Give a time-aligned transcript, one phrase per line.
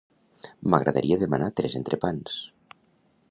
[0.73, 2.39] M'agradaria demanar tres entrepans.